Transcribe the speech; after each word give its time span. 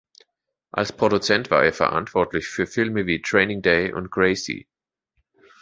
Als 0.71 0.93
Produzent 0.97 1.51
war 1.51 1.63
er 1.63 1.73
verantwortlich 1.73 2.47
für 2.47 2.65
Filme 2.65 3.05
wie 3.05 3.21
"Training 3.21 3.61
Day" 3.61 3.93
und 3.93 4.09
"Gracie". 4.09 4.65